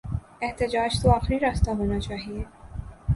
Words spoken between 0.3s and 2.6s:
احتجاج تو آخری راستہ ہونا چاہیے۔